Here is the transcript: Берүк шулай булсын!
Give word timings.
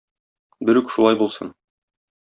Берүк 0.71 0.91
шулай 0.95 1.21
булсын! 1.23 1.57